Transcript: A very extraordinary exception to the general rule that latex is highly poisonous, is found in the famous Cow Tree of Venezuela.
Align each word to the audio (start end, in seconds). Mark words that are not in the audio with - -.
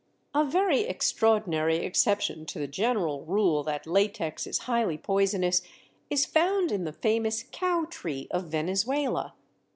A 0.33 0.43
very 0.43 0.79
extraordinary 0.85 1.77
exception 1.85 2.47
to 2.47 2.57
the 2.57 2.65
general 2.67 3.23
rule 3.23 3.61
that 3.65 3.85
latex 3.85 4.47
is 4.47 4.57
highly 4.65 4.97
poisonous, 4.97 5.61
is 6.09 6.25
found 6.25 6.71
in 6.71 6.85
the 6.85 6.91
famous 6.93 7.45
Cow 7.51 7.85
Tree 7.87 8.27
of 8.31 8.45
Venezuela. 8.47 9.35